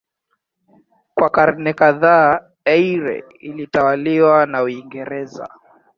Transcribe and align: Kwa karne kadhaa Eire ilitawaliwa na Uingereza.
Kwa 1.15 1.29
karne 1.29 1.73
kadhaa 1.73 2.39
Eire 2.65 3.23
ilitawaliwa 3.39 4.45
na 4.45 4.63
Uingereza. 4.63 5.49